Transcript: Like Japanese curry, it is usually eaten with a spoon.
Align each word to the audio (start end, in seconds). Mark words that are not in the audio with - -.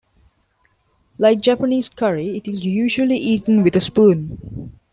Like 1.19 1.41
Japanese 1.41 1.87
curry, 1.87 2.35
it 2.35 2.47
is 2.47 2.65
usually 2.65 3.17
eaten 3.17 3.61
with 3.61 3.75
a 3.75 3.79
spoon. 3.79 4.73